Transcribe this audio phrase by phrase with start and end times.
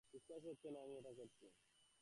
[0.13, 1.45] বিশ্বাসই হচ্ছে না আমি এটা করছি।